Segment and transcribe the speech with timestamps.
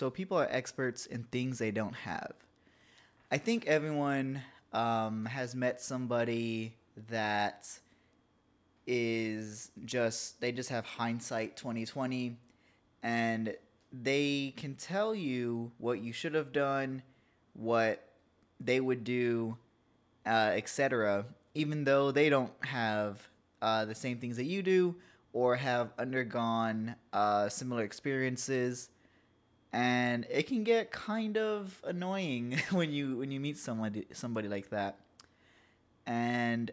[0.00, 2.32] so people are experts in things they don't have.
[3.30, 4.40] I think everyone
[4.72, 6.74] um, has met somebody
[7.10, 7.68] that
[8.86, 12.34] is just they just have hindsight 2020
[13.02, 13.54] and
[13.92, 17.02] they can tell you what you should have done,
[17.52, 18.02] what
[18.58, 19.58] they would do,
[20.24, 21.26] uh, etc.
[21.54, 23.28] Even though they don't have
[23.60, 24.96] uh, the same things that you do
[25.34, 28.88] or have undergone uh, similar experiences,
[29.72, 34.70] and it can get kind of annoying when you when you meet somebody somebody like
[34.70, 34.98] that,
[36.06, 36.70] and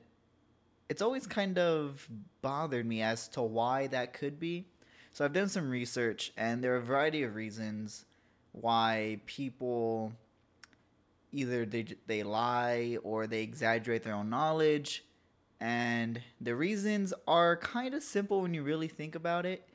[0.89, 2.07] it's always kind of
[2.41, 4.65] bothered me as to why that could be.
[5.13, 8.05] So I've done some research, and there are a variety of reasons
[8.51, 10.13] why people
[11.31, 15.03] either they they lie or they exaggerate their own knowledge,
[15.59, 19.67] and the reasons are kind of simple when you really think about it.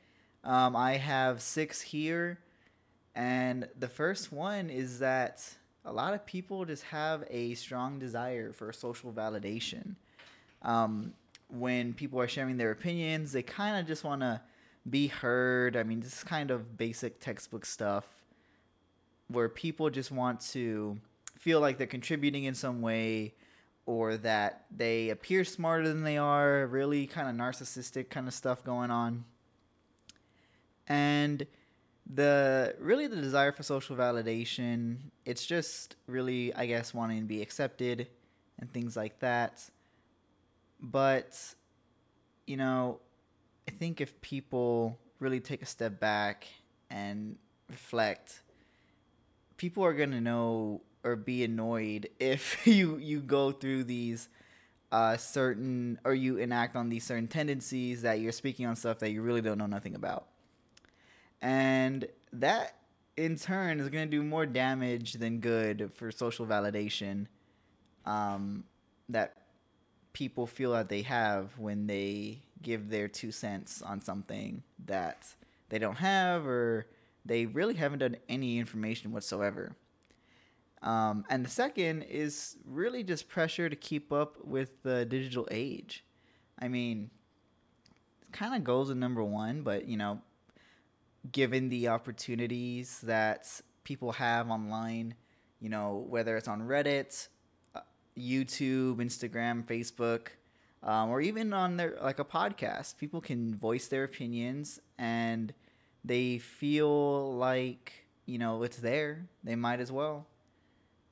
[0.43, 2.39] Um, I have six here,
[3.15, 5.47] and the first one is that
[5.85, 9.95] a lot of people just have a strong desire for social validation.
[10.61, 11.13] Um,
[11.49, 14.41] when people are sharing their opinions, they kind of just want to
[14.89, 15.75] be heard.
[15.75, 18.05] I mean, this is kind of basic textbook stuff
[19.27, 20.97] where people just want to
[21.37, 23.33] feel like they're contributing in some way
[23.85, 28.63] or that they appear smarter than they are, really kind of narcissistic kind of stuff
[28.63, 29.25] going on.
[30.87, 31.45] And
[32.11, 37.41] the really the desire for social validation, it's just really I guess wanting to be
[37.41, 38.07] accepted
[38.59, 39.63] and things like that.
[40.79, 41.37] But
[42.45, 42.99] you know,
[43.67, 46.47] I think if people really take a step back
[46.89, 47.37] and
[47.69, 48.41] reflect,
[49.57, 54.29] people are gonna know or be annoyed if you you go through these
[54.91, 59.09] uh, certain or you enact on these certain tendencies that you're speaking on stuff that
[59.09, 60.27] you really don't know nothing about,
[61.43, 62.77] and that
[63.17, 67.27] in turn is gonna do more damage than good for social validation.
[68.05, 68.63] Um,
[69.09, 69.43] that
[70.13, 75.27] people feel that they have when they give their two cents on something that
[75.69, 76.87] they don't have or
[77.25, 79.75] they really haven't done any information whatsoever.
[80.81, 86.03] Um, and the second is really just pressure to keep up with the digital age.
[86.59, 87.09] I mean,
[88.21, 90.21] it kind of goes with number one, but you know,
[91.31, 95.15] given the opportunities that people have online,
[95.59, 97.27] you know, whether it's on Reddit,
[97.75, 97.81] uh,
[98.17, 100.27] YouTube, Instagram, Facebook,
[100.83, 102.97] um, or even on their like a podcast.
[102.97, 105.53] People can voice their opinions and
[106.03, 109.27] they feel like you know it's there.
[109.43, 110.27] They might as well.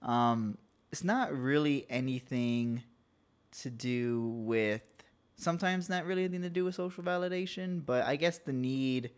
[0.02, 0.58] Um,
[0.92, 2.84] it's not really anything
[3.60, 4.88] to do with
[5.36, 9.12] sometimes not really anything to do with social validation but i guess the need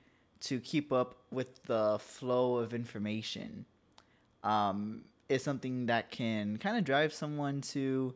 [0.43, 3.65] to keep up with the flow of information
[4.43, 8.13] um, is something that can kind of drive someone to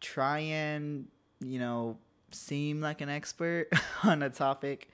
[0.00, 1.06] try and
[1.42, 1.98] you know,
[2.30, 3.68] seem like an expert
[4.02, 4.88] on a topic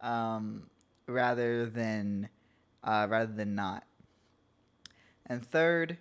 [0.00, 0.64] um,
[1.06, 2.28] rather than
[2.82, 3.84] uh, rather than not.
[5.26, 5.96] And third,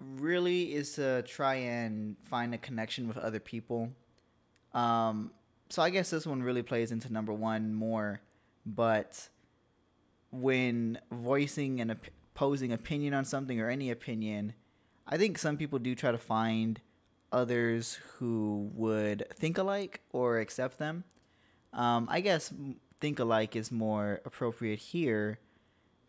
[0.00, 3.90] really is to try and find a connection with other people.
[4.74, 5.30] Um,
[5.68, 8.20] so I guess this one really plays into number one more,
[8.74, 9.28] but
[10.30, 14.52] when voicing and op- posing opinion on something or any opinion,
[15.06, 16.80] I think some people do try to find
[17.32, 21.04] others who would think alike or accept them.
[21.72, 22.52] Um, I guess
[23.00, 25.38] think alike is more appropriate here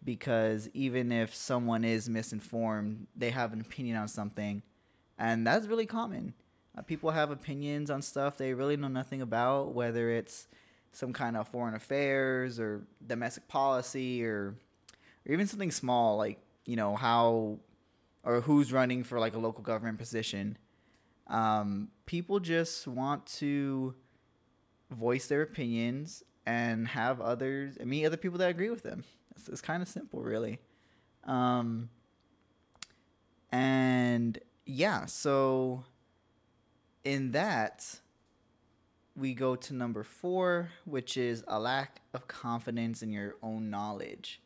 [0.04, 4.64] because even if someone is misinformed, they have an opinion on something,
[5.18, 6.34] and that's really common.
[6.78, 10.48] Uh, people have opinions on stuff they really know nothing about, whether it's
[10.92, 14.56] some kind of foreign affairs or domestic policy or
[15.28, 17.58] or even something small like you know how
[18.24, 20.58] or who's running for like a local government position
[21.28, 23.94] um, people just want to
[24.90, 29.04] voice their opinions and have others and meet other people that agree with them.
[29.36, 30.60] It's, it's kind of simple, really.
[31.26, 31.90] Um,
[33.52, 35.84] and yeah, so
[37.04, 38.00] in that,
[39.20, 44.42] we go to number four, which is a lack of confidence in your own knowledge.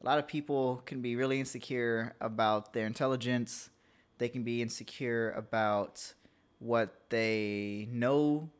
[0.00, 3.70] A lot of people can be really insecure about their intelligence
[4.18, 6.12] they can be insecure about
[6.58, 8.50] what they know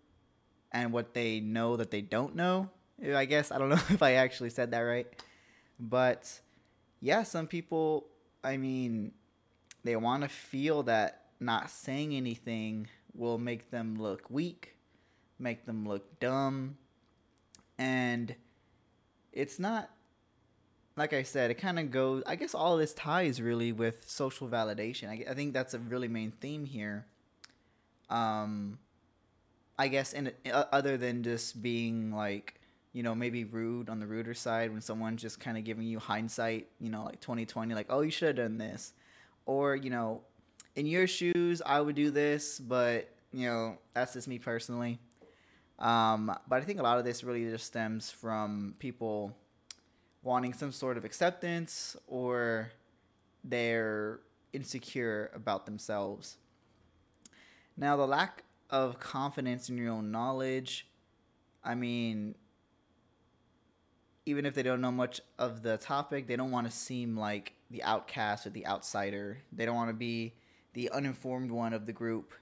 [0.72, 2.70] and what they know that they don't know.
[3.14, 5.06] I guess I don't know if I actually said that right.
[5.78, 6.40] But
[7.00, 8.06] yeah, some people,
[8.42, 9.12] I mean,
[9.84, 14.76] they want to feel that not saying anything will make them look weak,
[15.38, 16.76] make them look dumb.
[17.78, 18.34] And
[19.32, 19.90] it's not
[20.98, 22.24] like I said, it kind of goes.
[22.26, 25.08] I guess all this ties really with social validation.
[25.08, 27.06] I, I think that's a really main theme here.
[28.10, 28.78] Um,
[29.78, 32.60] I guess in uh, other than just being like
[32.92, 36.00] you know maybe rude on the ruder side when someone's just kind of giving you
[36.00, 38.92] hindsight, you know, like twenty twenty, like oh you should have done this,
[39.46, 40.22] or you know,
[40.74, 44.98] in your shoes I would do this, but you know that's just me personally.
[45.78, 49.36] Um, but I think a lot of this really just stems from people
[50.22, 52.70] wanting some sort of acceptance or
[53.44, 54.20] they're
[54.52, 56.38] insecure about themselves.
[57.76, 60.88] Now, the lack of confidence in your own knowledge,
[61.62, 62.34] I mean,
[64.26, 67.54] even if they don't know much of the topic, they don't want to seem like
[67.70, 69.38] the outcast or the outsider.
[69.52, 70.34] They don't want to be
[70.74, 72.34] the uninformed one of the group,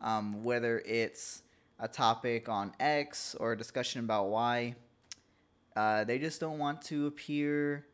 [0.00, 1.42] um, whether it's
[1.80, 4.74] a topic on X or a discussion about Y.
[5.74, 7.86] Uh, they just don't want to appear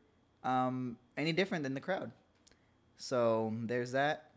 [0.42, 2.10] um, any different than the crowd.
[2.96, 4.30] So there's that.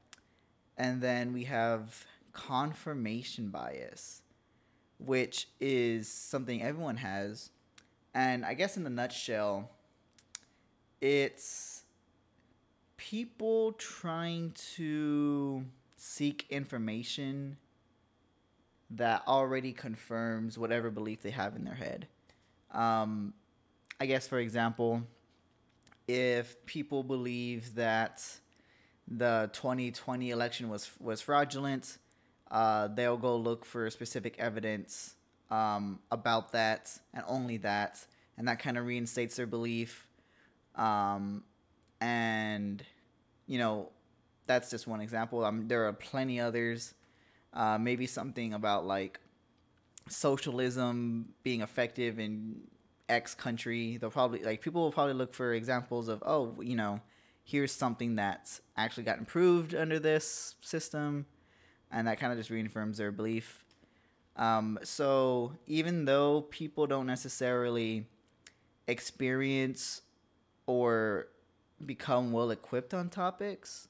[0.77, 4.21] And then we have confirmation bias,
[4.97, 7.49] which is something everyone has.
[8.13, 9.69] And I guess in the nutshell,
[11.01, 11.83] it's
[12.97, 17.57] people trying to seek information
[18.91, 22.07] that already confirms whatever belief they have in their head.
[22.71, 23.33] Um,
[23.99, 25.03] I guess, for example,
[26.07, 28.25] if people believe that
[29.07, 31.97] the 2020 election was was fraudulent,
[32.49, 35.15] uh, they'll go look for specific evidence
[35.51, 38.05] um, about that and only that,
[38.37, 40.07] and that kind of reinstates their belief.
[40.75, 41.43] Um,
[42.01, 42.83] and
[43.45, 43.89] you know,
[44.45, 45.43] that's just one example.
[45.43, 46.93] Um, there are plenty others.
[47.53, 49.19] Uh, maybe something about like
[50.07, 52.61] socialism being effective in
[53.07, 53.97] X country.
[53.97, 57.01] They'll probably like people will probably look for examples of oh you know
[57.43, 61.25] here's something that's actually got improved under this system,
[61.91, 63.65] and that kind of just reaffirms their belief.
[64.35, 68.05] Um, so even though people don't necessarily
[68.87, 70.01] experience
[70.67, 71.27] or
[71.85, 73.87] become well equipped on topics,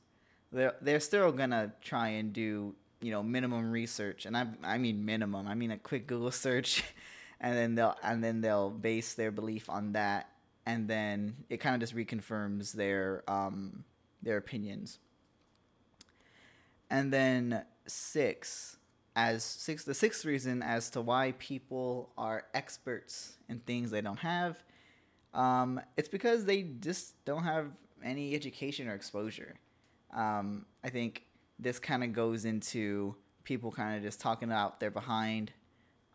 [0.51, 5.05] they're they're still gonna try and do you know minimum research, and I I mean
[5.05, 5.47] minimum.
[5.47, 6.83] I mean a quick Google search,
[7.39, 10.29] and then they'll and then they'll base their belief on that,
[10.65, 13.83] and then it kind of just reconfirms their um
[14.21, 14.99] their opinions.
[16.89, 18.77] And then six,
[19.15, 24.19] as six the sixth reason as to why people are experts in things they don't
[24.19, 24.63] have,
[25.33, 27.67] um, it's because they just don't have
[28.03, 29.55] any education or exposure.
[30.13, 31.23] Um, I think
[31.59, 35.51] this kind of goes into people kind of just talking out their behind,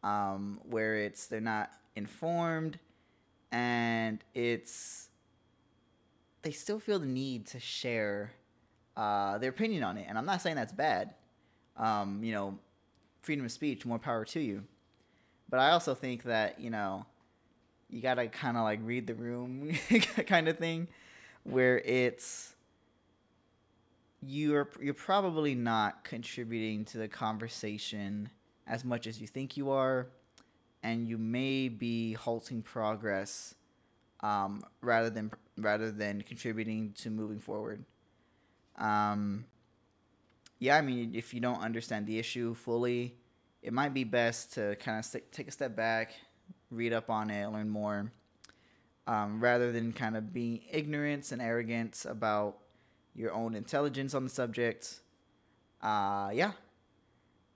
[0.02, 2.78] um, where it's they're not informed,
[3.52, 5.08] and it's
[6.42, 8.32] they still feel the need to share
[8.96, 10.06] uh, their opinion on it.
[10.08, 11.14] And I'm not saying that's bad.
[11.76, 12.58] Um, you know,
[13.22, 14.62] freedom of speech, more power to you.
[15.50, 17.04] But I also think that you know,
[17.90, 19.72] you gotta kind of like read the room,
[20.26, 20.88] kind of thing,
[21.42, 22.53] where it's
[24.26, 28.30] you're you're probably not contributing to the conversation
[28.66, 30.08] as much as you think you are,
[30.82, 33.54] and you may be halting progress
[34.20, 37.84] um, rather than rather than contributing to moving forward.
[38.76, 39.44] Um,
[40.58, 43.16] yeah, I mean, if you don't understand the issue fully,
[43.62, 46.12] it might be best to kind of st- take a step back,
[46.70, 48.10] read up on it, learn more,
[49.06, 52.58] um, rather than kind of being ignorant and arrogant about
[53.14, 55.00] your own intelligence on the subject.
[55.82, 56.52] Uh, yeah.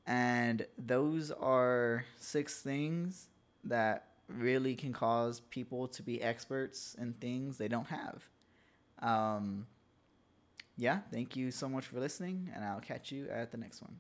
[0.06, 3.28] And those are six things
[3.64, 8.22] that really can cause people to be experts in things they don't have.
[9.00, 9.66] Um,
[10.76, 13.96] yeah, thank you so much for listening, and I'll catch you at the next one.